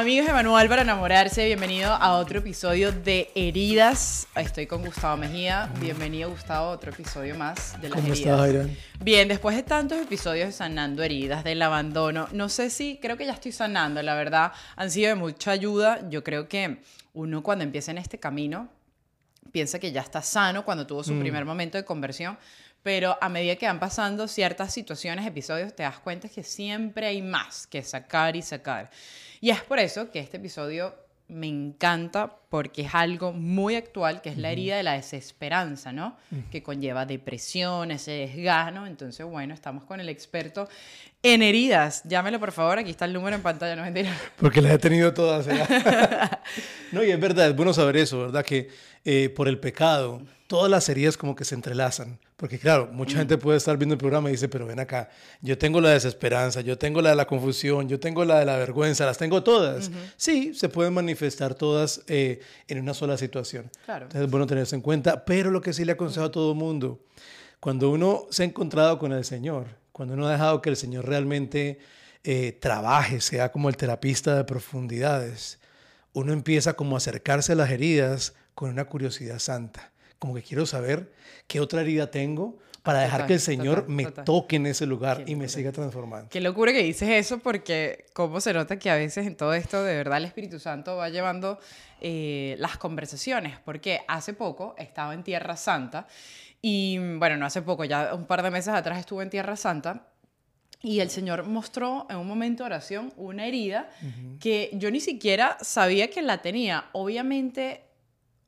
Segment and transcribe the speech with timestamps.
[0.00, 4.26] Amigos de Manual para enamorarse, bienvenido a otro episodio de Heridas.
[4.34, 5.70] Estoy con Gustavo Mejía.
[5.78, 8.48] Bienvenido, Gustavo, a otro episodio más de las ¿Cómo heridas.
[8.48, 8.66] estás?
[8.98, 13.26] Bien, después de tantos episodios de sanando heridas, del abandono, no sé si creo que
[13.26, 16.08] ya estoy sanando, la verdad, han sido de mucha ayuda.
[16.08, 16.80] Yo creo que
[17.12, 18.70] uno cuando empieza en este camino
[19.52, 22.38] piensa que ya está sano cuando tuvo su primer momento de conversión,
[22.82, 27.22] pero a medida que van pasando ciertas situaciones, episodios, te das cuenta que siempre hay
[27.22, 28.90] más que sacar y sacar.
[29.40, 30.94] Y es por eso que este episodio
[31.30, 36.16] me encanta porque es algo muy actual, que es la herida de la desesperanza, ¿no?
[36.50, 38.86] Que conlleva depresión, ese desgano.
[38.86, 40.68] Entonces, bueno, estamos con el experto
[41.22, 42.02] en heridas.
[42.04, 44.14] Llámelo, por favor, aquí está el número en pantalla, no mentira.
[44.38, 45.46] Porque las he tenido todas.
[45.46, 45.62] ¿eh?
[46.92, 48.44] no, y es verdad, es bueno saber eso, ¿verdad?
[48.44, 48.68] Que
[49.04, 52.18] eh, por el pecado, todas las heridas como que se entrelazan.
[52.40, 55.10] Porque claro, mucha gente puede estar viendo el programa y dice, pero ven acá,
[55.42, 58.56] yo tengo la desesperanza, yo tengo la de la confusión, yo tengo la de la
[58.56, 59.90] vergüenza, las tengo todas.
[60.16, 63.70] Sí, se pueden manifestar todas eh, en una sola situación.
[63.84, 64.06] Claro.
[64.06, 67.04] Entonces es bueno tenerse en cuenta, pero lo que sí le aconsejo a todo mundo,
[67.60, 71.06] cuando uno se ha encontrado con el Señor, cuando uno ha dejado que el Señor
[71.06, 71.78] realmente
[72.24, 75.58] eh, trabaje, sea como el terapista de profundidades,
[76.14, 80.66] uno empieza como a acercarse a las heridas con una curiosidad santa, como que quiero
[80.66, 81.12] saber
[81.48, 84.24] qué otra herida tengo para dejar Total, que el Señor total, me total.
[84.24, 86.28] toque en ese lugar Qué y me siga transformando.
[86.30, 89.82] Qué locura que dices eso porque cómo se nota que a veces en todo esto
[89.82, 91.58] de verdad el Espíritu Santo va llevando
[92.00, 93.58] eh, las conversaciones.
[93.64, 96.06] Porque hace poco estaba en Tierra Santa
[96.62, 100.06] y bueno, no hace poco, ya un par de meses atrás estuve en Tierra Santa
[100.82, 103.90] y el Señor mostró en un momento de oración una herida
[104.38, 106.86] que yo ni siquiera sabía que la tenía.
[106.92, 107.89] Obviamente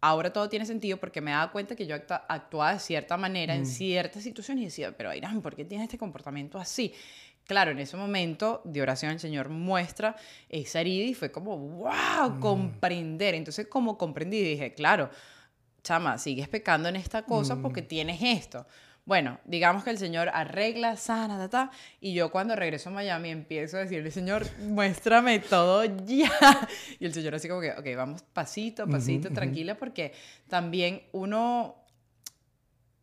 [0.02, 3.64] ahora todo tiene sentido porque me daba cuenta que yo actuaba de cierta manera en
[3.64, 6.92] ciertas situaciones y decía, pero Irán, ¿por qué tienes este comportamiento así?
[7.46, 10.16] Claro, en ese momento de oración el Señor muestra
[10.48, 13.34] esa herida y fue como, wow, comprender.
[13.36, 15.08] Entonces, como comprendí, dije, claro,
[15.82, 18.66] chama, sigues pecando en esta cosa porque tienes esto.
[19.04, 21.70] Bueno, digamos que el Señor arregla, sana, ta, ta,
[22.00, 26.30] y yo cuando regreso a Miami empiezo a decirle, Señor, muéstrame todo ya.
[27.00, 30.12] Y el Señor así como que, ok, vamos pasito, pasito, tranquila, porque
[30.48, 31.74] también uno,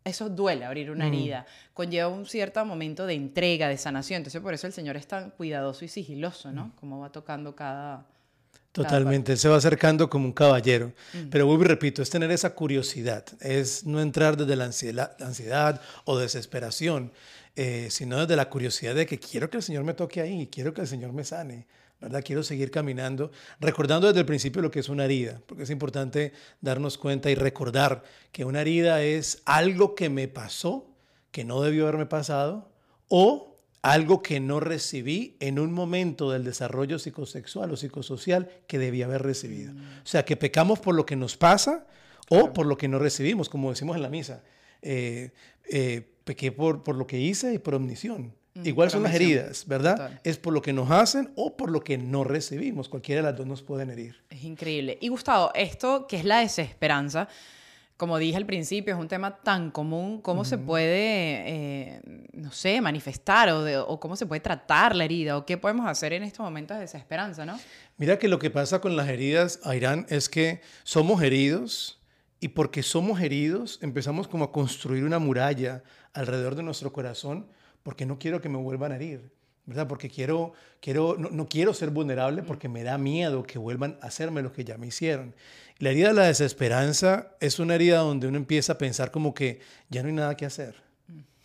[0.06, 4.54] eso duele, abrir una herida, conlleva un cierto momento de entrega, de sanación, entonces por
[4.54, 6.72] eso el Señor es tan cuidadoso y sigiloso, ¿no?
[6.80, 8.06] Como va tocando cada...
[8.72, 10.94] Totalmente, él se va acercando como un caballero.
[11.32, 15.26] Pero vuelvo y repito, es tener esa curiosidad, es no entrar desde la ansiedad, la
[15.26, 17.12] ansiedad o desesperación,
[17.56, 20.74] eh, sino desde la curiosidad de que quiero que el Señor me toque ahí, quiero
[20.74, 21.66] que el Señor me sane,
[22.00, 22.24] ¿verdad?
[22.24, 26.32] Quiero seguir caminando, recordando desde el principio lo que es una herida, porque es importante
[26.62, 30.96] darnos cuenta y recordar que una herida es algo que me pasó,
[31.32, 32.72] que no debió haberme pasado,
[33.08, 33.49] o
[33.82, 39.24] algo que no recibí en un momento del desarrollo psicosexual o psicosocial que debía haber
[39.24, 39.72] recibido.
[39.72, 41.86] O sea, que pecamos por lo que nos pasa
[42.30, 44.44] o por lo que no recibimos, como decimos en la misa.
[44.82, 45.32] Eh,
[45.70, 48.34] eh, pequé por, por lo que hice y por omisión.
[48.64, 49.96] Igual por son las heridas, ¿verdad?
[49.96, 50.22] Total.
[50.24, 52.90] Es por lo que nos hacen o por lo que no recibimos.
[52.90, 54.18] Cualquiera de las dos nos pueden herir.
[54.30, 54.98] Es increíble.
[55.00, 57.30] Y Gustavo, esto que es la desesperanza,
[58.00, 62.02] como dije al principio, es un tema tan común, ¿cómo se puede, eh,
[62.32, 65.86] no sé, manifestar o, de- o cómo se puede tratar la herida o qué podemos
[65.86, 67.60] hacer en estos momentos de desesperanza, ¿no?
[67.98, 72.00] Mira que lo que pasa con las heridas, Airán, es que somos heridos
[72.40, 75.84] y porque somos heridos empezamos como a construir una muralla
[76.14, 77.48] alrededor de nuestro corazón
[77.84, 79.30] porque no quiero que me vuelvan a herir,
[79.70, 79.88] ¿verdad?
[79.88, 84.08] Porque quiero, quiero, no, no quiero ser vulnerable porque me da miedo que vuelvan a
[84.08, 85.36] hacerme lo que ya me hicieron.
[85.78, 89.60] La herida de la desesperanza es una herida donde uno empieza a pensar como que
[89.90, 90.76] ya no hay nada que hacer.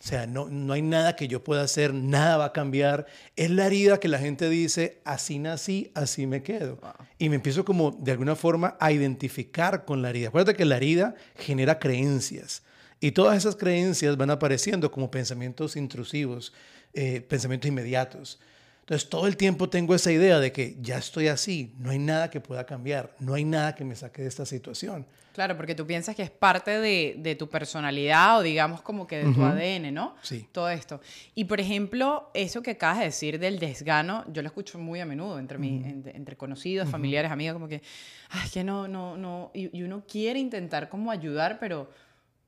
[0.05, 3.05] O sea, no, no hay nada que yo pueda hacer, nada va a cambiar.
[3.35, 6.79] Es la herida que la gente dice, así nací, así me quedo.
[7.19, 10.29] Y me empiezo como de alguna forma a identificar con la herida.
[10.29, 12.63] Acuérdate que la herida genera creencias.
[12.99, 16.53] Y todas esas creencias van apareciendo como pensamientos intrusivos,
[16.93, 18.39] eh, pensamientos inmediatos.
[18.85, 22.29] Entonces todo el tiempo tengo esa idea de que ya estoy así, no hay nada
[22.29, 25.07] que pueda cambiar, no hay nada que me saque de esta situación.
[25.33, 29.17] Claro, porque tú piensas que es parte de, de tu personalidad o digamos como que
[29.17, 30.15] de tu ADN, ¿no?
[30.21, 30.47] Sí.
[30.51, 31.01] Todo esto.
[31.33, 35.05] Y por ejemplo, eso que acabas de decir del desgano, yo lo escucho muy a
[35.05, 37.81] menudo entre, mi, entre, entre conocidos, familiares, amigos, como que,
[38.29, 39.49] ay, que no, no, no.
[39.53, 41.89] Y, y uno quiere intentar como ayudar, pero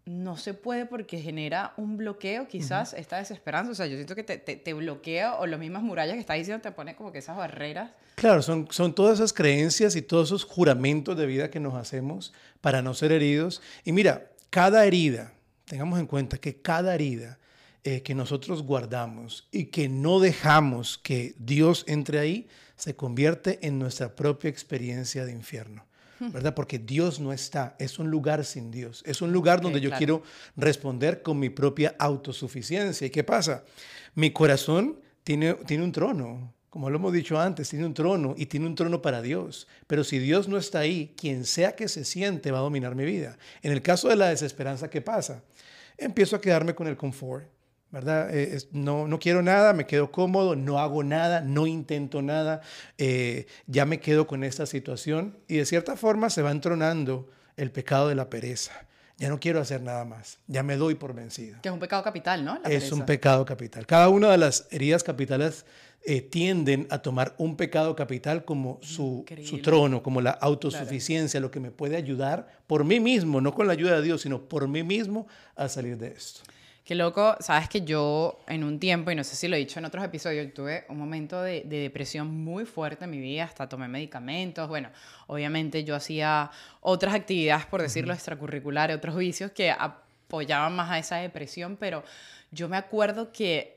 [0.08, 3.72] no se puede porque genera un bloqueo, quizás, esta desesperanza.
[3.72, 6.38] O sea, yo siento que te, te, te bloquea o las mismas murallas que estás
[6.38, 7.92] diciendo te pone como que esas barreras.
[8.16, 12.34] Claro, son, son todas esas creencias y todos esos juramentos de vida que nos hacemos
[12.62, 13.62] para no ser heridos.
[13.84, 15.34] Y mira, cada herida,
[15.66, 17.38] tengamos en cuenta que cada herida
[17.84, 23.80] eh, que nosotros guardamos y que no dejamos que Dios entre ahí, se convierte en
[23.80, 25.87] nuestra propia experiencia de infierno.
[26.20, 26.54] ¿Verdad?
[26.54, 30.24] Porque Dios no está, es un lugar sin Dios, es un lugar donde yo quiero
[30.56, 33.08] responder con mi propia autosuficiencia.
[33.08, 33.64] ¿Y qué pasa?
[34.16, 38.46] Mi corazón tiene, tiene un trono, como lo hemos dicho antes, tiene un trono y
[38.46, 39.68] tiene un trono para Dios.
[39.88, 43.06] Pero si Dios no está ahí, quien sea que se siente va a dominar mi
[43.06, 43.38] vida.
[43.62, 45.44] En el caso de la desesperanza, ¿qué pasa?
[45.98, 47.48] Empiezo a quedarme con el confort,
[47.92, 48.30] ¿verdad?
[48.36, 52.62] Eh, no, no quiero nada, me quedo cómodo, no hago nada, no intento nada,
[52.98, 57.72] eh, ya me quedo con esta situación y de cierta forma se va entronando el
[57.72, 58.74] pecado de la pereza.
[59.20, 61.60] Ya no quiero hacer nada más, ya me doy por vencido.
[61.62, 62.60] Que es un pecado capital, ¿no?
[62.66, 63.88] es un pecado capital.
[63.88, 65.66] Cada una de las heridas capitales
[66.04, 71.50] eh, tienden a tomar un pecado capital como su, su trono, como la autosuficiencia, lo
[71.50, 74.68] que me puede ayudar por mí mismo, no con la ayuda de Dios, sino por
[74.68, 76.42] mí mismo a salir de esto.
[76.88, 79.78] Qué loco, sabes que yo en un tiempo, y no sé si lo he dicho
[79.78, 83.90] en otros episodios, tuve un momento de, depresión muy fuerte en mi vida, hasta tomé
[83.90, 84.90] medicamentos, bueno,
[85.28, 86.50] obviamente yo hacía
[86.80, 92.06] otras actividades, por decirlo, extracurriculares, otros vicios que apoyaban más a esa depresión, pero
[92.52, 93.77] yo me acuerdo que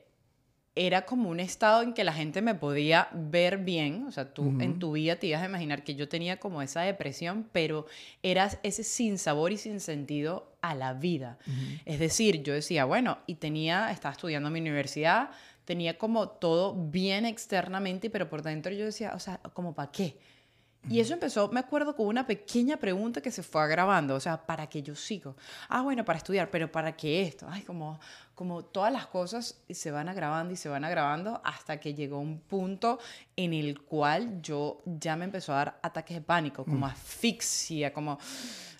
[0.75, 4.55] era como un estado en que la gente me podía ver bien, o sea, tú
[4.61, 7.87] en tu vida te ibas a imaginar que yo tenía como esa depresión, pero
[8.23, 11.37] era ese sin sabor y sin sentido a la vida.
[11.85, 15.31] Es decir, yo decía, bueno, y tenía, estaba estudiando en mi universidad,
[15.65, 20.17] tenía como todo bien externamente, pero por dentro yo decía, o sea, como para qué?
[20.89, 24.45] Y eso empezó, me acuerdo, con una pequeña pregunta que se fue agravando, o sea,
[24.45, 25.35] ¿para qué yo sigo?
[25.69, 27.47] Ah, bueno, para estudiar, pero ¿para qué esto?
[27.47, 27.99] Ay, como,
[28.33, 32.39] como todas las cosas se van agravando y se van agravando hasta que llegó un
[32.39, 32.97] punto
[33.35, 36.89] en el cual yo ya me empezó a dar ataques de pánico, como mm.
[36.89, 38.17] asfixia, como,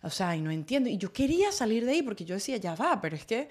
[0.02, 0.90] o sea, y no entiendo.
[0.90, 3.48] Y yo quería salir de ahí porque yo decía, ya va, pero es que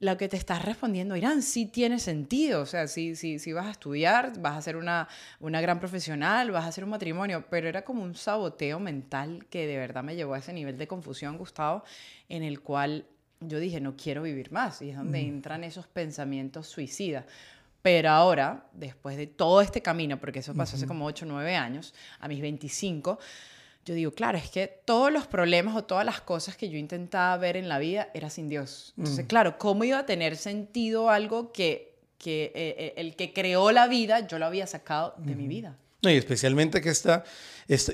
[0.00, 2.62] lo que te estás respondiendo, Irán, sí tiene sentido.
[2.62, 5.08] O sea, sí, sí, sí vas a estudiar, vas a ser una,
[5.40, 9.66] una gran profesional, vas a hacer un matrimonio, pero era como un saboteo mental que
[9.66, 11.84] de verdad me llevó a ese nivel de confusión, Gustavo,
[12.30, 13.04] en el cual
[13.40, 14.80] yo dije, no quiero vivir más.
[14.80, 17.26] Y es donde entran esos pensamientos suicidas.
[17.82, 21.56] Pero ahora, después de todo este camino, porque eso pasó hace como 8 o 9
[21.56, 23.18] años, a mis 25,
[23.90, 27.36] yo digo, claro, es que todos los problemas o todas las cosas que yo intentaba
[27.38, 28.94] ver en la vida era sin Dios.
[28.96, 29.26] Entonces, mm.
[29.26, 33.88] claro, ¿cómo iba a tener sentido algo que, que eh, eh, el que creó la
[33.88, 35.76] vida, yo lo había sacado de mi vida?
[36.02, 37.24] No, y especialmente que está,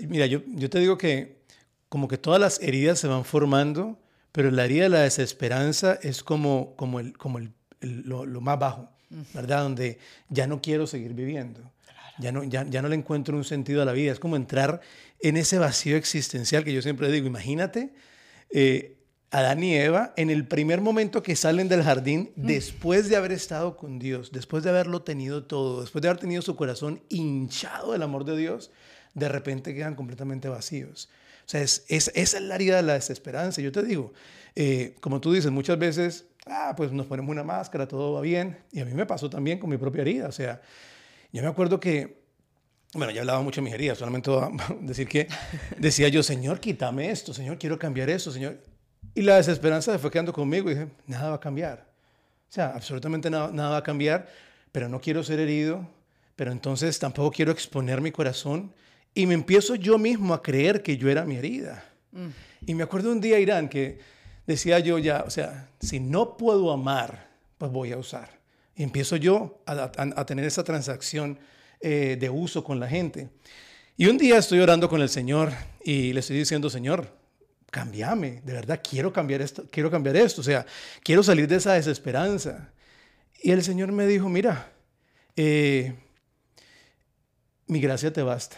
[0.07, 1.39] mira, yo, yo te digo que
[1.89, 3.99] como que todas las heridas se van formando,
[4.33, 8.59] pero la herida de la desesperanza es como, como, el, como el, lo, lo, más
[8.59, 8.91] bajo,
[9.33, 9.63] ¿verdad?
[9.63, 9.99] Donde
[10.29, 11.73] ya no quiero seguir viviendo.
[12.19, 14.13] Ya no, ya, ya no le encuentro un sentido a la vida.
[14.13, 14.81] Es como entrar
[15.21, 17.93] en ese vacío existencial que yo siempre digo, imagínate
[18.51, 18.97] eh,
[19.31, 22.47] Adán y Eva en el primer momento que salen del jardín, mm.
[22.47, 26.43] después de haber estado con Dios, después de haberlo tenido todo, después de haber tenido
[26.43, 28.71] su corazón hinchado del amor de Dios,
[29.15, 31.09] de repente quedan completamente vacíos.
[31.45, 33.61] O sea, es, esa es la herida de la desesperanza.
[33.61, 34.13] Yo te digo,
[34.55, 38.59] eh, como tú dices, muchas veces, ah, pues nos ponemos una máscara, todo va bien.
[38.73, 40.29] Y a mí me pasó también con mi propia herida.
[40.29, 40.61] O sea,
[41.33, 42.27] yo me acuerdo que
[42.95, 44.51] bueno, ya hablaba mucho de mi herida, solamente voy a
[44.81, 45.29] decir que
[45.79, 48.59] decía yo, Señor, quítame esto, Señor, quiero cambiar eso, Señor.
[49.15, 51.87] Y la desesperanza se fue quedando conmigo y dije, nada va a cambiar.
[52.49, 54.29] O sea, absolutamente nada, nada va a cambiar,
[54.73, 55.87] pero no quiero ser herido,
[56.37, 58.73] pero entonces tampoco quiero exponer mi corazón.
[59.15, 61.85] Y me empiezo yo mismo a creer que yo era mi herida.
[62.13, 62.29] Mm.
[62.67, 63.99] Y me acuerdo un día, Irán, que
[64.47, 68.36] decía yo ya, o sea, si no puedo amar, pues voy a usar.
[68.77, 71.39] Empiezo yo a tener esa transacción
[71.81, 73.29] eh, de uso con la gente.
[73.99, 75.53] Y un día estoy orando con el Señor
[75.85, 77.09] y le estoy diciendo, Señor,
[77.71, 80.65] cambiame, de verdad quiero cambiar esto, quiero cambiar esto, o sea,
[81.03, 82.73] quiero salir de esa desesperanza.
[83.43, 84.73] Y el Señor me dijo, mira,
[85.37, 85.95] eh,
[87.67, 88.57] mi gracia te basta.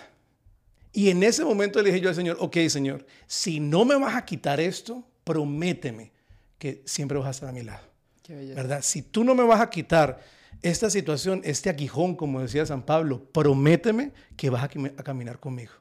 [0.92, 4.14] Y en ese momento le dije yo al Señor, ok, Señor, si no me vas
[4.14, 6.12] a quitar esto, prométeme
[6.58, 7.87] que siempre vas a estar a mi lado.
[8.28, 8.80] ¿Verdad?
[8.82, 10.20] Si tú no me vas a quitar
[10.62, 15.72] esta situación, este aguijón, como decía San Pablo, prométeme que vas a, caminar conmigo,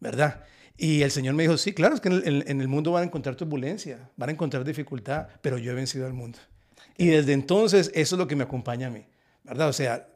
[0.00, 0.44] ¿verdad?
[0.76, 3.36] Y el Señor me dijo, sí, claro, es que en el, mundo van a encontrar
[3.36, 6.38] turbulencia, van a encontrar dificultad, pero yo he vencido al mundo.
[6.96, 9.06] Y desde entonces eso es lo que me acompaña a mí,
[9.44, 9.68] ¿verdad?
[9.68, 10.08] O sea,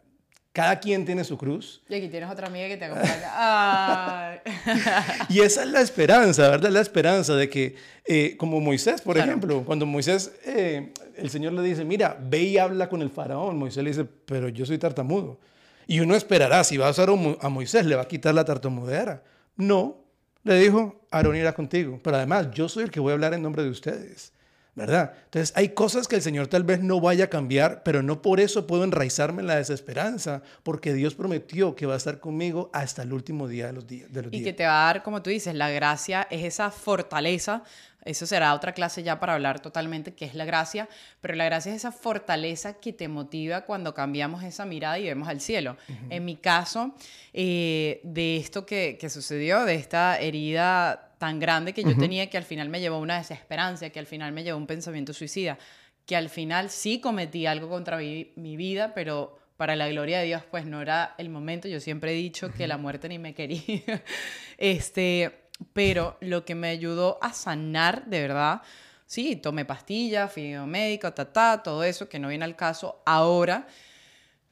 [0.57, 1.83] cada quien tiene su cruz.
[1.87, 4.41] Y aquí tienes otra amiga que te acompaña.
[5.29, 6.71] y esa es la esperanza, ¿verdad?
[6.71, 7.75] La esperanza de que,
[8.07, 12.57] eh, como Moisés, por ejemplo, cuando Moisés, eh, el Señor le dice, mira, ve y
[12.57, 13.59] habla con el faraón.
[13.59, 15.39] Moisés le dice, pero yo soy tartamudo.
[15.87, 19.23] Y uno esperará, si va a usar a Moisés, le va a quitar la tartamudera.
[19.57, 20.07] No,
[20.43, 22.01] le dijo, Aarón irá contigo.
[22.03, 24.33] Pero además, yo soy el que voy a hablar en nombre de ustedes.
[24.77, 25.15] ¿Verdad?
[25.25, 28.41] Entonces hay cosas que el Señor tal vez no vaya a cambiar, pero no por
[28.41, 33.03] eso puedo enraizarme en la desesperanza, porque Dios prometió que va a estar conmigo hasta
[33.03, 34.13] el último día de los días.
[34.13, 36.71] De los y que te va a dar, como tú dices, la gracia es esa
[36.71, 37.63] fortaleza.
[38.05, 40.89] Eso será otra clase ya para hablar totalmente qué es la gracia,
[41.21, 45.27] pero la gracia es esa fortaleza que te motiva cuando cambiamos esa mirada y vemos
[45.27, 45.77] al cielo.
[46.11, 46.95] En mi caso,
[47.33, 52.37] eh, de esto que, que sucedió, de esta herida tan grande que yo tenía que
[52.37, 55.13] al final me llevó a una desesperanza, que al final me llevó a un pensamiento
[55.13, 55.59] suicida,
[56.05, 60.43] que al final sí cometí algo contra mi, vida, pero para la gloria de Dios
[60.51, 61.69] pues no era el momento.
[61.69, 63.63] Yo siempre he dicho que la muerte ni me quería.
[64.59, 68.63] este, pero lo que me ayudó a sanar de verdad,
[69.07, 73.03] sí, tomé pastillas, fui a médico, ta, ta, todo eso que no viene al caso
[73.07, 73.67] ahora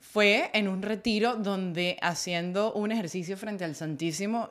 [0.00, 4.50] fue en un retiro donde haciendo un ejercicio frente al Santísimo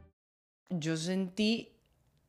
[0.71, 1.71] Yo sentí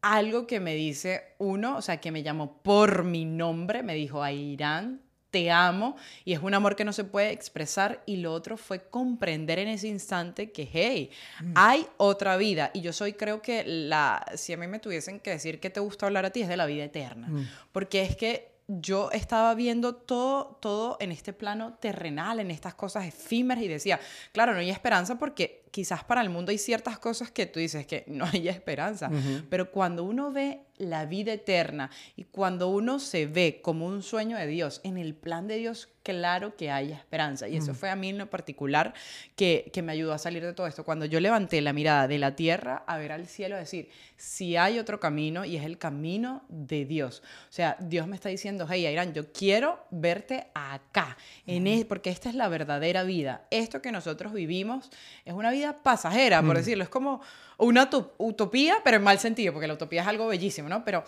[0.03, 4.27] algo que me dice uno, o sea, que me llamó por mi nombre, me dijo,
[4.27, 8.57] Irán, te amo, y es un amor que no se puede expresar, y lo otro
[8.57, 11.53] fue comprender en ese instante que, hey, mm.
[11.55, 15.31] hay otra vida, y yo soy, creo que la, si a mí me tuviesen que
[15.31, 17.49] decir que te gusta hablar a ti, es de la vida eterna, mm.
[17.73, 23.07] porque es que yo estaba viendo todo, todo en este plano terrenal, en estas cosas
[23.07, 24.01] efímeras y decía,
[24.33, 27.87] claro, no hay esperanza porque quizás para el mundo hay ciertas cosas que tú dices
[27.87, 29.11] que no hay esperanza,
[29.51, 34.37] pero cuando uno ve la vida eterna y cuando uno se ve como un sueño
[34.37, 37.49] de Dios, en el plan de Dios, claro que hay esperanza.
[37.49, 38.93] Y eso fue a mí en lo particular
[39.37, 40.85] que, que me ayudó a salir de todo esto.
[40.85, 44.57] Cuando yo levanté la mirada de la tierra a ver al cielo, a decir, si
[44.57, 47.23] hay otro camino y es el camino de Dios.
[47.49, 52.11] O sea, Dios me está diciendo, hey, Irán, yo quiero verte acá, en e-, porque
[52.11, 53.47] esta es la verdadera vida.
[53.51, 54.91] Esto que nosotros vivimos
[55.25, 56.85] es una vida pasajera, por decirlo.
[56.85, 57.21] Es como
[57.59, 57.89] una
[58.19, 60.85] utopía, pero en mal sentido, porque la utopía es algo bellísimo, ¿no?
[60.85, 61.05] Pero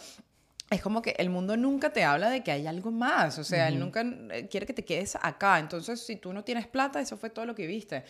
[0.71, 3.69] es como que el mundo nunca te habla de que hay algo más, o sea,
[3.69, 5.59] él nunca eh, quiere que te quedes acá.
[5.59, 8.05] Entonces, si tú no tienes plata, eso fue todo lo que viste.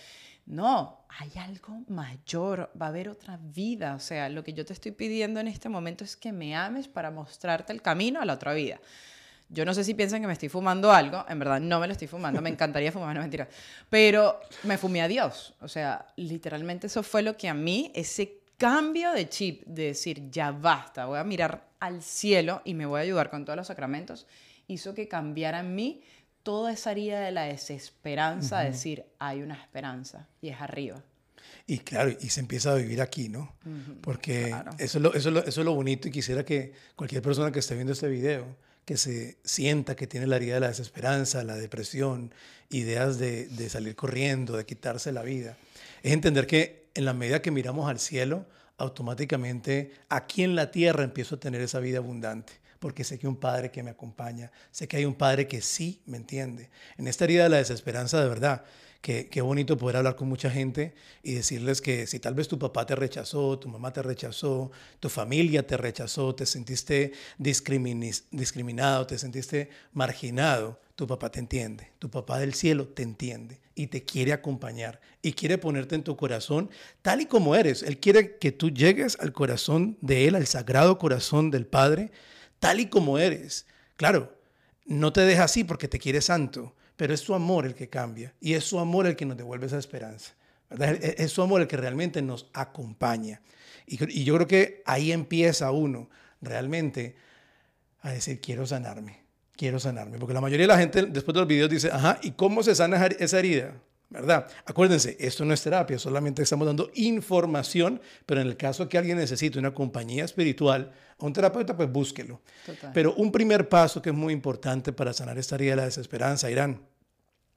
[0.47, 3.95] No, hay algo mayor, va a haber otra vida.
[3.95, 6.87] O sea, lo que yo te estoy pidiendo en este momento es que me ames
[6.87, 8.79] para mostrarte el camino a la otra vida.
[9.49, 11.93] Yo no sé si piensan que me estoy fumando algo, en verdad no me lo
[11.93, 13.49] estoy fumando, me encantaría fumar, no mentira,
[13.91, 18.41] pero me fumé a Dios, o sea, literalmente eso fue lo que a mí, ese
[18.57, 23.01] cambio de chip, de decir, ya basta, voy a mirar al cielo y me voy
[23.01, 24.27] a ayudar con todos los sacramentos,
[24.67, 26.03] hizo que cambiara en mí
[26.43, 31.03] toda esa herida de la desesperanza, de decir, hay una esperanza y es arriba.
[31.67, 33.55] Y claro, y se empieza a vivir aquí, ¿no?
[34.03, 37.59] Porque eso, es lo, eso, eso es lo bonito y quisiera que cualquier persona que
[37.59, 41.57] esté viendo este video, que se sienta que tiene la herida de la desesperanza, la
[41.57, 42.33] depresión,
[42.71, 45.57] ideas de, de, salir corriendo, de quitarse la vida.
[46.03, 48.47] Es entender que en la medida que miramos al cielo,
[48.79, 52.53] automáticamente aquí en la tierra empiezo a tener esa vida abundante,
[52.85, 56.03] porque sé que un Padre que me acompaña, sé que hay un Padre que sí
[56.05, 56.69] me entiende.
[56.99, 58.63] En esta herida de la desesperanza, de verdad,
[59.01, 62.87] Qué, bonito poder hablar con mucha gente y decirles que si tal vez tu papá
[62.87, 69.69] te rechazó, tu mamá te rechazó, tu familia te rechazó, te sentiste discriminado, te sentiste
[69.93, 75.01] marginado, tu papá te entiende, tu papá del cielo te entiende y te quiere acompañar
[75.21, 76.71] y quiere ponerte en tu corazón
[77.03, 77.83] tal y como eres.
[77.83, 82.11] Él quiere que tú llegues al corazón de Él, al sagrado corazón del Padre,
[82.65, 83.67] tal y como eres.
[83.97, 84.37] Claro,
[84.87, 88.35] no te deja así porque te quiere santo pero es su amor el que cambia
[88.41, 90.35] y es su amor el que nos devuelve esa esperanza.
[90.71, 93.41] Es, su amor el que realmente nos acompaña.
[93.87, 96.09] Y, yo creo que ahí empieza uno
[96.41, 97.17] realmente
[98.01, 99.21] a decir, quiero sanarme,
[99.57, 100.19] quiero sanarme.
[100.19, 102.75] Porque la mayoría de la gente después de los videos dice, ajá, ¿y cómo se
[102.75, 103.75] sana esa herida?
[104.15, 104.47] ¿Verdad?
[104.65, 109.19] Acuérdense, esto no es terapia, solamente estamos dando información, pero en el caso que alguien
[109.19, 112.41] necesite una compañía espiritual, un terapeuta, pues búsquelo.
[112.93, 116.51] Pero un primer paso que es muy importante para sanar esta herida de la desesperanza,
[116.51, 116.81] Irán,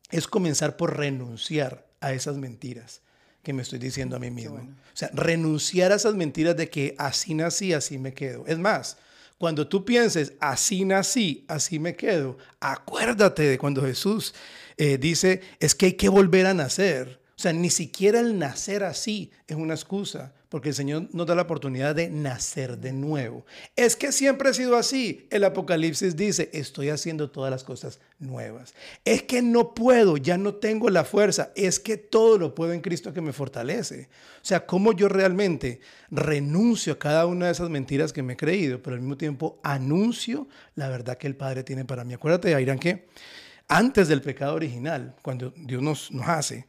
[0.09, 3.01] es comenzar por renunciar a esas mentiras
[3.43, 4.57] que me estoy diciendo a mí mismo.
[4.57, 8.45] O sea, renunciar a esas mentiras de que así nací, así me quedo.
[8.47, 8.97] Es más,
[9.37, 14.33] cuando tú pienses, así nací, así me quedo, acuérdate de cuando Jesús
[14.77, 17.19] eh, dice, es que hay que volver a nacer.
[17.37, 21.35] O sea, ni siquiera el nacer así es una excusa, porque el Señor nos da
[21.35, 23.45] la oportunidad de nacer de nuevo.
[23.75, 25.27] Es que siempre ha sido así.
[25.29, 28.73] El Apocalipsis dice, estoy haciendo todas las cosas nuevas.
[29.05, 31.51] Es que no puedo, ya no tengo la fuerza.
[31.55, 34.09] Es que todo lo puedo en Cristo que me fortalece.
[34.41, 35.79] O sea, cómo yo realmente
[36.09, 39.59] renuncio a cada una de esas mentiras que me he creído, pero al mismo tiempo
[39.61, 42.15] anuncio la verdad que el Padre tiene para mí.
[42.15, 43.05] Acuérdate, Ayrán, que
[43.67, 46.65] antes del pecado original, cuando Dios nos, nos hace,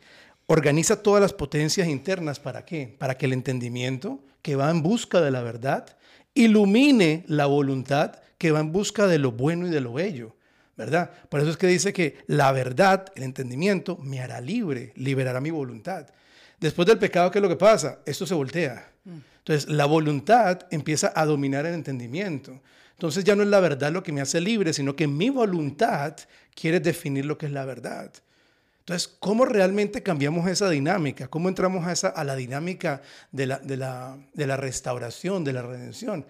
[0.47, 2.41] organiza todas las potencias internas.
[2.41, 2.95] ¿Para qué?
[2.99, 5.97] Para que el entendimiento que va en busca de la verdad
[6.35, 10.35] ilumine la voluntad que va en busca de lo bueno y de lo bello.
[10.77, 11.11] ¿Verdad?
[11.29, 15.51] Por eso es que dice que la verdad, el entendimiento, me hará libre, liberará mi
[15.51, 16.07] voluntad.
[16.61, 17.99] Después del pecado, ¿qué es lo que pasa?
[18.07, 18.93] Esto se voltea.
[19.05, 22.61] Entonces, la voluntad empieza a dominar el entendimiento.
[22.99, 26.17] Entonces ya no es la verdad lo que me hace libre, sino que mi voluntad
[26.53, 28.13] quiere definir lo que es la verdad.
[28.81, 31.29] Entonces, ¿cómo realmente cambiamos esa dinámica?
[31.29, 33.01] ¿Cómo entramos a, esa, a la dinámica
[33.31, 36.27] de la, de, la, de la restauración, de la redención?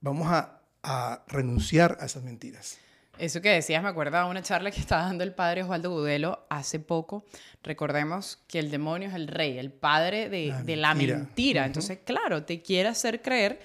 [0.00, 2.78] Vamos a, a renunciar a esas mentiras.
[3.18, 6.46] Eso que decías me acuerda a una charla que estaba dando el padre Osvaldo Gudelo
[6.50, 7.24] hace poco.
[7.64, 11.66] Recordemos que el demonio es el rey, el padre de la, de la mentira.
[11.66, 13.58] Entonces, claro, te quiere hacer creer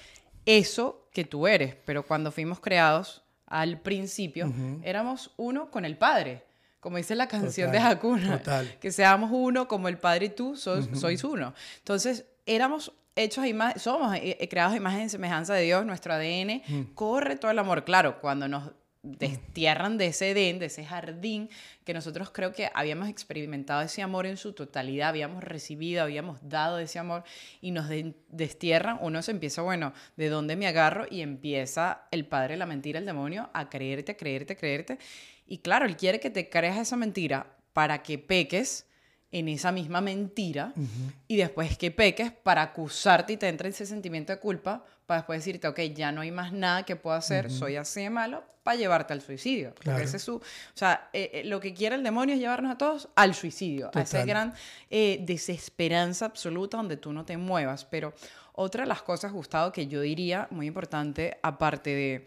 [0.46, 1.76] eso que tú eres.
[1.86, 4.52] Pero cuando fuimos creados al principio,
[4.84, 6.44] éramos uno con el padre
[6.82, 8.42] como dice la canción de Hakuna,
[8.80, 11.54] que seamos uno como el Padre y tú sois uno.
[11.78, 16.14] Entonces, éramos hechos a somos eh, eh, creados a imagen y semejanza de Dios, nuestro
[16.14, 16.82] ADN mm.
[16.96, 17.84] corre todo el amor.
[17.84, 18.72] Claro, cuando nos
[19.04, 21.50] destierran de ese Edén, de ese jardín,
[21.84, 26.78] que nosotros creo que habíamos experimentado ese amor en su totalidad, habíamos recibido, habíamos dado
[26.80, 27.24] ese amor
[27.62, 27.88] y nos
[28.30, 31.06] destierran, uno se empieza, bueno, ¿de dónde me agarro?
[31.10, 35.00] Y empieza el padre, la mentira, el demonio, a creerte, creerte, creerte.
[35.48, 38.86] Y claro, él quiere que te creas esa mentira para que peques
[39.32, 40.74] en esa misma mentira
[41.28, 45.40] y después que peques para acusarte y te entre ese sentimiento de culpa para después
[45.40, 48.78] decirte, ok, ya no hay más nada que puedo hacer, soy así de malo, para
[48.78, 49.74] llevarte al suicidio.
[50.00, 50.42] ese es su, o
[50.74, 54.02] sea, eh, eh, lo que quiere el demonio es llevarnos a todos al suicidio, a
[54.02, 54.54] esa gran
[54.90, 57.86] eh, desesperanza absoluta donde tú no te muevas.
[57.86, 58.14] Pero
[58.54, 62.26] otra de las cosas, Gustavo, que yo diría muy importante, aparte de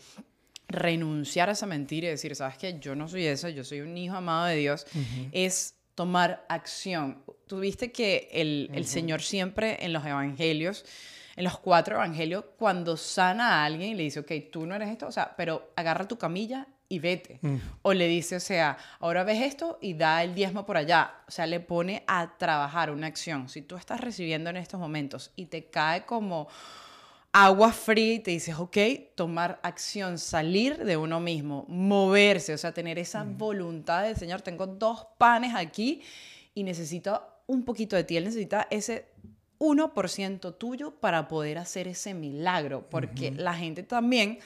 [0.66, 3.96] renunciar a esa mentira y decir, sabes que yo no soy eso, yo soy un
[3.96, 4.86] hijo amado de Dios,
[5.30, 7.22] es tomar acción.
[7.46, 10.84] Tuviste que el, el Señor siempre en los evangelios,
[11.36, 14.88] en los cuatro evangelios, cuando sana a alguien y le dice, ok, tú no eres
[14.88, 17.38] esto, o sea, pero agarra tu camilla y vete.
[17.42, 17.56] Mm.
[17.82, 21.14] O le dice, o sea, ahora ves esto y da el diezmo por allá.
[21.26, 23.48] O sea, le pone a trabajar una acción.
[23.48, 26.48] Si tú estás recibiendo en estos momentos y te cae como
[27.36, 28.78] agua fría y te dices, ok,
[29.16, 33.36] tomar acción, salir de uno mismo, moverse, o sea, tener esa mm.
[33.36, 34.40] voluntad del Señor.
[34.40, 36.00] Tengo dos panes aquí
[36.54, 38.16] y necesito un poquito de ti.
[38.16, 39.08] Él necesita ese
[39.58, 44.38] 1% tuyo para poder hacer ese milagro, porque la gente también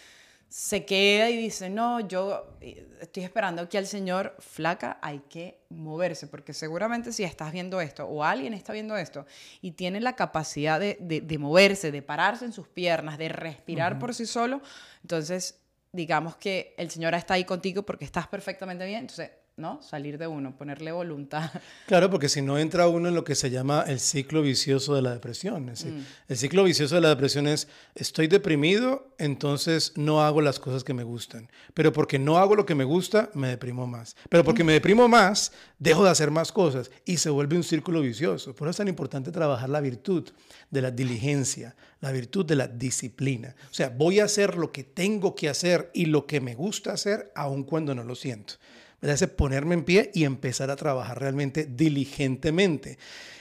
[0.49, 5.61] se queda y dice, no, yo eh, estoy esperando que al Señor flaca, hay que
[5.69, 9.27] moverse, porque seguramente si estás viendo esto o alguien está viendo esto
[9.61, 14.15] y tiene la capacidad de, de, moverse, de pararse en sus piernas, de respirar por
[14.15, 14.63] sí solo,
[15.03, 15.61] entonces
[15.93, 19.83] digamos que el Señor está ahí contigo porque estás perfectamente bien, entonces ¿no?
[19.83, 21.51] Salir de uno, ponerle voluntad.
[21.87, 25.03] Claro, porque si no entra uno en lo que se llama el ciclo vicioso de
[25.03, 25.67] la depresión.
[25.67, 26.05] Mm.
[26.29, 30.95] El ciclo vicioso de la depresión es, estoy deprimido, entonces no hago las cosas que
[30.95, 31.51] me gustan.
[31.75, 34.17] Pero porque no hago lo que me gusta, me deprimo más.
[34.29, 38.01] Pero porque me deprimo más, dejo de hacer más cosas y se vuelve un círculo
[38.01, 38.55] vicioso.
[38.55, 40.31] Por eso es tan importante trabajar la virtud
[40.71, 43.55] de la diligencia, la virtud de la disciplina.
[43.71, 46.93] O sea, voy a hacer lo que tengo que hacer y lo que me gusta
[46.93, 48.55] hacer, aun cuando no lo siento.
[49.01, 52.99] Ese ponerme en pie y empezar a trabajar realmente diligentemente.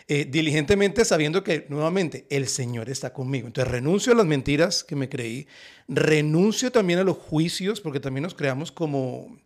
[0.10, 3.48] Eh, diligentemente sabiendo que nuevamente el Señor está conmigo.
[3.48, 5.48] Entonces renuncio a las mentiras que me creí,
[5.90, 9.38] renuncio también a los juicios, porque también nos creamos como,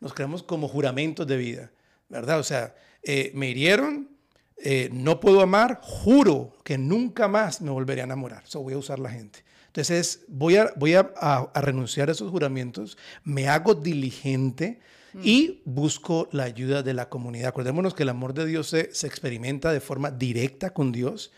[0.00, 1.70] nos creamos como juramentos de vida,
[2.10, 2.40] ¿verdad?
[2.40, 4.10] O sea, eh, me hirieron,
[4.58, 8.42] eh, no puedo amar, juro que nunca más me volveré a enamorar.
[8.44, 9.44] Eso voy a usar la gente.
[9.68, 14.78] Entonces voy, a, voy a renunciar a esos juramentos, me hago diligente,
[15.22, 17.48] y busco la ayuda de la comunidad.
[17.48, 21.32] Acordémonos que el amor de Dios se, se, experimenta de forma directa con Dios,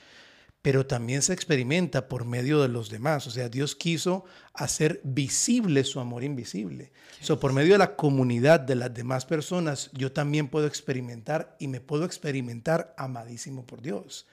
[0.62, 3.26] pero también se experimenta por medio de los demás.
[3.26, 6.92] O sea, Dios quiso hacer visible su amor invisible.
[7.20, 11.68] So, por medio de la comunidad de las demás personas, yo también puedo experimentar y
[11.68, 14.26] me puedo experimentar amadísimo por Dios.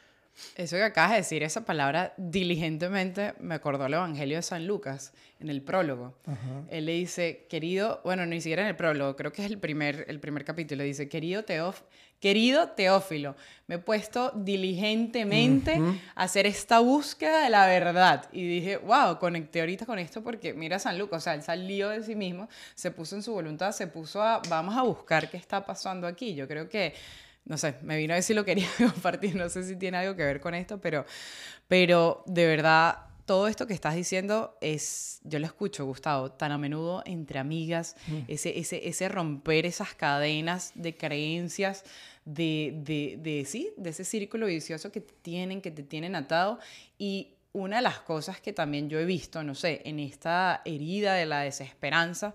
[0.56, 5.14] Eso que acabas de decir, esa palabra diligentemente, me acordó el Evangelio de San Lucas,
[5.40, 6.16] en el prólogo.
[6.70, 10.06] Él le dice, querido, bueno, ni siquiera en el prólogo, creo que es el primer,
[10.08, 11.82] el primer capítulo, dice, querido, Teóf
[12.20, 13.36] querido Teófilo,
[13.68, 15.80] me he puesto diligentemente
[16.16, 18.28] a hacer esta búsqueda de la verdad.
[18.32, 21.90] Y dije, wow, conecté ahorita con esto porque mira San Lucas, o sea, él salió
[21.90, 25.38] de sí mismo, se puso en su voluntad, se puso a, vamos a buscar qué
[25.38, 26.34] está pasando aquí.
[26.34, 26.94] Yo creo que
[27.46, 30.24] no sé, me vino a decir lo quería compartir, no sé si tiene algo que
[30.24, 31.06] ver con esto, pero,
[31.68, 36.58] pero de verdad, todo esto que estás diciendo es, yo lo escucho, Gustavo, tan a
[36.58, 38.18] menudo entre amigas, mm.
[38.28, 41.84] ese, ese, ese romper esas cadenas de creencias,
[42.24, 46.60] de, de, de, sí, de ese círculo vicioso que te tienen, que te tienen atado.
[46.98, 51.14] Y una de las cosas que también yo he visto, no sé, en esta herida
[51.14, 52.34] de la desesperanza,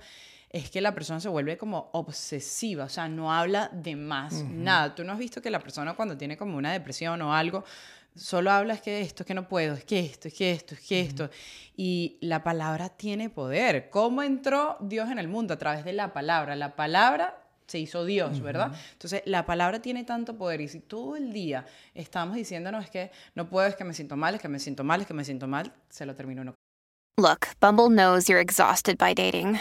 [0.50, 4.94] es que la persona se vuelve como obsesiva, o sea, no habla de más nada.
[4.94, 7.64] Tú no has visto que la persona cuando tiene como una depresión o algo,
[8.16, 10.74] solo habla es que esto, es que no puedo, es que esto, es que esto,
[10.74, 11.30] es que esto.
[11.76, 13.90] Y la palabra tiene poder.
[13.90, 15.54] ¿Cómo entró Dios en el mundo?
[15.54, 16.56] A través de la palabra.
[16.56, 18.72] La palabra se hizo Dios, ¿verdad?
[18.92, 23.12] Entonces, la palabra tiene tanto poder y si todo el día estamos diciéndonos es que
[23.36, 25.24] no puedo, es que me siento mal, es que me siento mal, es que me
[25.24, 26.54] siento mal, se lo termino uno.
[27.16, 29.60] Look, Bumble knows you're exhausted by dating.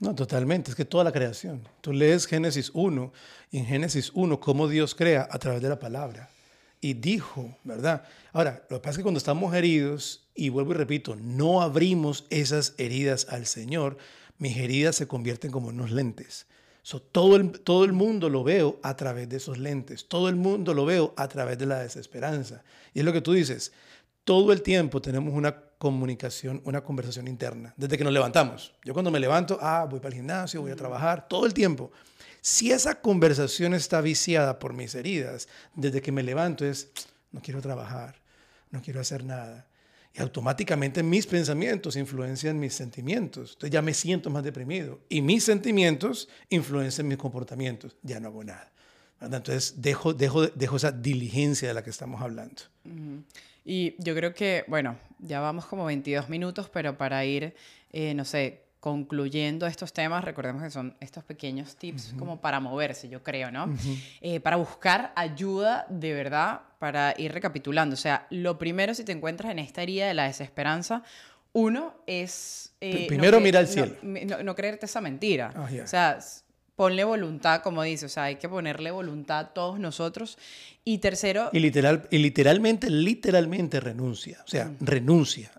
[0.00, 0.70] No, totalmente.
[0.70, 1.66] Es que toda la creación.
[1.80, 3.12] Tú lees Génesis 1
[3.50, 6.28] y en Génesis 1 cómo Dios crea a través de la palabra.
[6.80, 8.04] Y dijo, ¿verdad?
[8.32, 12.26] Ahora, lo que pasa es que cuando estamos heridos, y vuelvo y repito, no abrimos
[12.30, 13.98] esas heridas al Señor,
[14.38, 16.46] mis heridas se convierten como unos lentes.
[17.12, 20.08] todo, el, todo el mundo lo veo a través de esos lentes.
[20.08, 22.64] Todo el mundo lo veo a través de la desesperanza.
[22.94, 23.72] Y es lo que tú dices.
[24.24, 28.72] Todo el tiempo tenemos una comunicación, una conversación interna, desde que nos levantamos.
[28.84, 31.90] Yo cuando me levanto, ah, voy para el gimnasio, voy a trabajar, todo el tiempo.
[32.40, 36.92] Si esa conversación está viciada por mis heridas, desde que me levanto es,
[37.32, 38.14] no quiero trabajar,
[38.70, 39.66] no quiero hacer nada.
[40.14, 43.54] Y automáticamente mis pensamientos influencian mis sentimientos.
[43.54, 45.00] Entonces ya me siento más deprimido.
[45.08, 47.96] Y mis sentimientos influencian mis comportamientos.
[48.02, 48.70] Ya no hago nada.
[49.20, 52.62] Entonces dejo, dejo, dejo esa diligencia de la que estamos hablando.
[53.64, 57.54] Y yo creo que, bueno, ya vamos como 22 minutos, pero para ir,
[57.92, 63.08] eh, no sé, concluyendo estos temas, recordemos que son estos pequeños tips como para moverse,
[63.08, 63.72] yo creo, ¿no?
[64.20, 67.94] Eh, para buscar ayuda de verdad, para ir recapitulando.
[67.94, 71.04] O sea, lo primero, si te encuentras en esta herida de la desesperanza,
[71.52, 72.72] uno es...
[72.80, 73.94] Eh, primero mira al cielo.
[74.02, 75.54] No, creerte esa mentira.
[75.84, 76.18] O sea,
[76.76, 80.38] ponle voluntad, como dice, o sea, hay que ponerle voluntad a todos nosotros.
[80.84, 81.50] Y tercero...
[81.52, 85.52] Y, literal, y literalmente, literalmente renuncia, o sea, renuncia,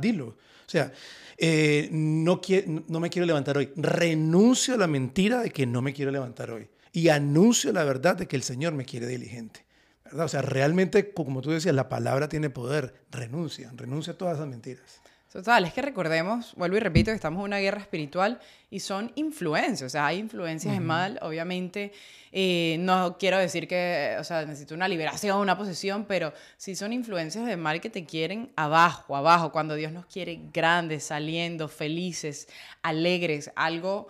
[0.00, 0.26] dilo.
[0.28, 0.92] O sea,
[1.36, 2.40] eh, no,
[2.88, 6.50] no me quiero levantar hoy, renuncio a la mentira de que no me quiero levantar
[6.50, 9.64] hoy y anuncio la verdad de que el Señor me quiere diligente.
[10.04, 10.24] ¿verdad?
[10.24, 14.48] O sea, realmente, como tú decías, la palabra tiene poder, renuncia, renuncia a todas esas
[14.48, 15.00] mentiras.
[15.38, 19.12] Total, es que recordemos, vuelvo y repito, que estamos en una guerra espiritual y son
[19.14, 21.92] influencias, o sea, hay influencias de mal, obviamente,
[22.32, 26.92] eh, no quiero decir que, o sea, necesito una liberación, una posesión, pero sí son
[26.92, 32.48] influencias de mal que te quieren abajo, abajo, cuando Dios nos quiere grandes, saliendo, felices,
[32.82, 34.08] alegres, algo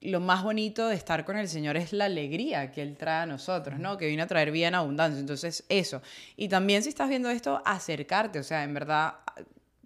[0.00, 3.26] lo más bonito de estar con el Señor es la alegría que Él trae a
[3.26, 3.96] nosotros, ¿no?
[3.96, 5.18] Que viene a traer vida en abundancia.
[5.18, 6.02] Entonces, eso.
[6.36, 8.38] Y también si estás viendo esto, acercarte.
[8.38, 9.14] O sea, en verdad,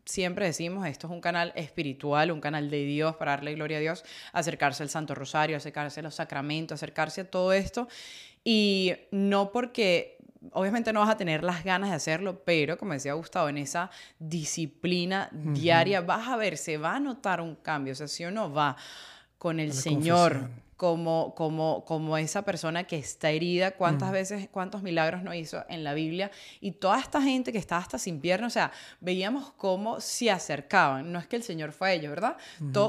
[0.08, 3.80] siempre decimos, esto es un canal espiritual, un canal de Dios para darle gloria a
[3.80, 7.88] Dios, acercarse al Santo Rosario, acercarse a los sacramentos, acercarse a todo esto.
[8.42, 10.16] Y no porque
[10.52, 13.90] obviamente no vas a tener las ganas de hacerlo, pero como decía Gustavo, en esa
[14.18, 18.50] disciplina diaria vas a ver, se va a notar un cambio, o sea, si uno
[18.50, 18.76] va
[19.36, 25.24] con el Señor como, como, como esa persona que está herida, cuántas veces, cuántos milagros
[25.24, 28.54] no hizo en la Biblia, y toda esta gente que estaba hasta sin piernas, o
[28.54, 32.36] sea, veíamos cómo se acercaban, no es que el Señor fue a ellos, ¿verdad?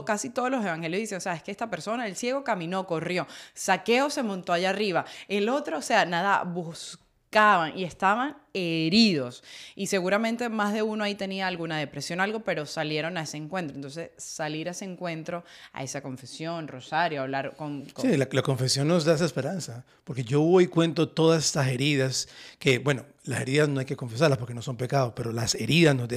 [0.05, 3.25] casi todos los evangelios dicen, o sea, es que esta persona, el ciego caminó, corrió,
[3.55, 9.43] saqueo se montó allá arriba, el otro, o sea, nada, buscó picaban y estaban heridos.
[9.75, 13.75] Y seguramente más de uno ahí tenía alguna depresión, algo, pero salieron a ese encuentro.
[13.75, 17.85] Entonces, salir a ese encuentro, a esa confesión, Rosario, hablar con...
[18.01, 22.27] Sí, la, confesión nos da esa esperanza, porque yo voy y cuento todas estas heridas,
[22.57, 25.95] que bueno, las heridas no hay que confesarlas porque no son pecados, pero las heridas
[25.95, 26.09] nos,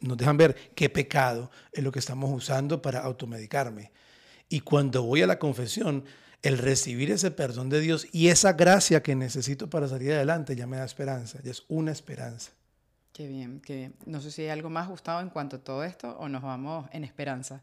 [0.00, 3.90] nos dejan ver qué pecado es lo que estamos usando para automedicarme.
[4.48, 6.04] Y cuando voy a la confesión,
[6.42, 10.66] el recibir ese perdón de Dios y esa gracia que necesito para salir adelante ya
[10.66, 12.52] me da esperanza, ya es una esperanza.
[13.12, 13.94] Qué bien, qué bien.
[14.06, 16.88] No sé si hay algo más, Gustavo, en cuanto a todo esto o nos vamos
[16.92, 17.62] en esperanza.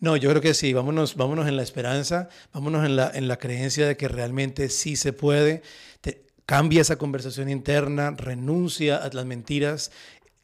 [0.00, 3.36] No, yo creo que sí, vámonos, vámonos en la esperanza, vámonos en la, en la
[3.36, 5.62] creencia de que realmente sí se puede.
[6.46, 9.90] cambia esa conversación interna, renuncia a las mentiras.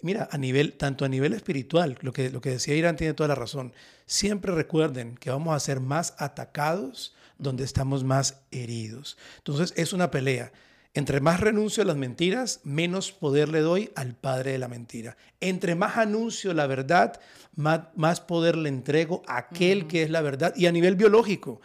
[0.01, 3.29] Mira, a nivel, tanto a nivel espiritual, lo que, lo que decía Irán tiene toda
[3.29, 3.73] la razón.
[4.05, 9.17] Siempre recuerden que vamos a ser más atacados donde estamos más heridos.
[9.39, 10.53] Entonces es una pelea.
[10.95, 15.17] Entre más renuncio a las mentiras, menos poder le doy al padre de la mentira.
[15.41, 17.19] Entre más anuncio la verdad,
[17.57, 20.53] más, poder le entrego a aquel que es la verdad.
[20.55, 21.63] Y a nivel biológico,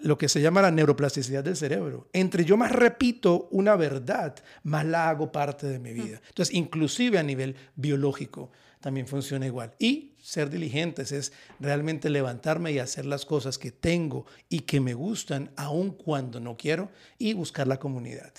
[0.00, 2.08] lo que se llama la neuroplasticidad del cerebro.
[2.12, 6.20] Entre yo más repito una verdad, más la hago parte de mi vida.
[6.28, 8.50] Entonces, inclusive a nivel biológico
[8.86, 9.74] también funciona igual.
[9.80, 14.94] Y ser diligentes es realmente levantarme y hacer las cosas que tengo y que me
[14.94, 18.32] gustan, aun cuando no quiero, y buscar la comunidad.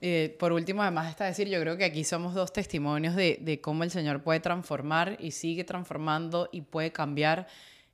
[0.00, 3.60] Eh, por último, además está decir, yo creo que aquí somos dos testimonios de, de
[3.60, 7.46] cómo el Señor puede transformar y sigue transformando y puede cambiar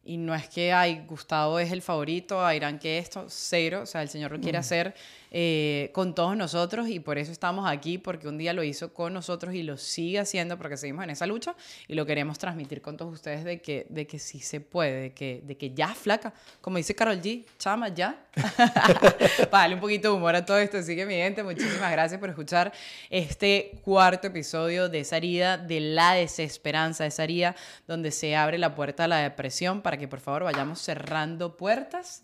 [0.05, 3.81] y no es que, ay, Gustavo es el favorito, Irán que esto, cero.
[3.83, 4.61] O sea, el Señor lo quiere mm.
[4.61, 4.95] hacer
[5.31, 9.13] eh, con todos nosotros y por eso estamos aquí, porque un día lo hizo con
[9.13, 11.55] nosotros y lo sigue haciendo porque seguimos en esa lucha
[11.87, 15.11] y lo queremos transmitir con todos ustedes de que, de que sí se puede, de
[15.13, 18.25] que, de que ya flaca, como dice Carol G, chama, ya.
[19.51, 20.79] Para darle un poquito de humor a todo esto.
[20.79, 22.73] Así que, mi gente, muchísimas gracias por escuchar
[23.11, 28.75] este cuarto episodio de esa herida de la desesperanza, esa herida donde se abre la
[28.75, 32.23] puerta a la depresión para que por favor vayamos cerrando puertas.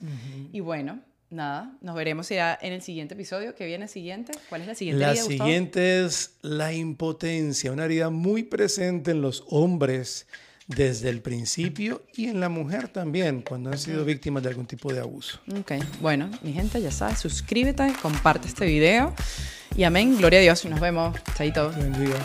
[0.53, 3.55] Y bueno, nada, nos veremos ya en el siguiente episodio.
[3.55, 4.33] ¿Qué viene siguiente?
[4.49, 9.21] ¿Cuál es la siguiente La herida, siguiente es la impotencia, una herida muy presente en
[9.21, 10.27] los hombres
[10.67, 14.93] desde el principio y en la mujer también, cuando han sido víctimas de algún tipo
[14.93, 15.39] de abuso.
[15.59, 19.15] Ok, bueno, mi gente, ya sabes, suscríbete, comparte este video
[19.77, 21.17] y amén, gloria a Dios y nos vemos.
[21.37, 21.71] Chaito.
[21.71, 22.19] Bendiga.